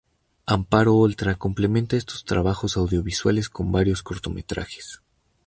[0.55, 4.99] Amparo Oltra complementa estos trabajos audiovisuales con varios cortometrajes.